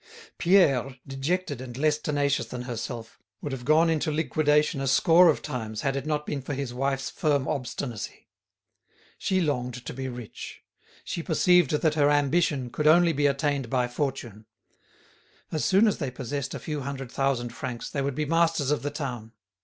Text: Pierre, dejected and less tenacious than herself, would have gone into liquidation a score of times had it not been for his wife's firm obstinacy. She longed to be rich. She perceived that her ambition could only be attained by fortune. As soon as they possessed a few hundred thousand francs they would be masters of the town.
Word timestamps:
Pierre, 0.39 0.95
dejected 1.05 1.61
and 1.61 1.77
less 1.77 1.99
tenacious 1.99 2.47
than 2.47 2.63
herself, 2.63 3.19
would 3.39 3.51
have 3.51 3.63
gone 3.63 3.87
into 3.87 4.09
liquidation 4.11 4.81
a 4.81 4.87
score 4.87 5.29
of 5.29 5.43
times 5.43 5.81
had 5.81 5.95
it 5.95 6.07
not 6.07 6.25
been 6.25 6.41
for 6.41 6.55
his 6.55 6.73
wife's 6.73 7.11
firm 7.11 7.47
obstinacy. 7.47 8.27
She 9.19 9.41
longed 9.41 9.85
to 9.85 9.93
be 9.93 10.07
rich. 10.07 10.63
She 11.03 11.21
perceived 11.21 11.69
that 11.69 11.93
her 11.93 12.09
ambition 12.09 12.71
could 12.71 12.87
only 12.87 13.13
be 13.13 13.27
attained 13.27 13.69
by 13.69 13.87
fortune. 13.87 14.47
As 15.51 15.65
soon 15.65 15.87
as 15.87 15.99
they 15.99 16.09
possessed 16.09 16.55
a 16.55 16.59
few 16.59 16.79
hundred 16.81 17.11
thousand 17.11 17.49
francs 17.53 17.87
they 17.87 18.01
would 18.01 18.15
be 18.15 18.25
masters 18.25 18.71
of 18.71 18.81
the 18.81 18.89
town. 18.89 19.33